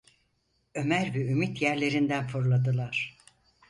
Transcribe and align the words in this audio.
Ömer 0.75 1.13
ve 1.13 1.27
Ümit 1.27 1.61
yerlerinden 1.61 2.27
fırladılar. 2.27 3.17